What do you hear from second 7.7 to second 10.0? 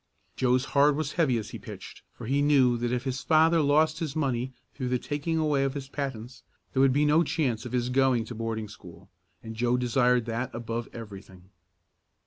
his going to boarding school, and Joe